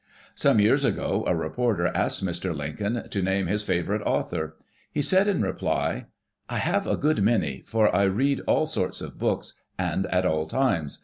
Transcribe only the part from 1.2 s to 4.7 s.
a reporter asked Mr. Lincoln to name his favorite author.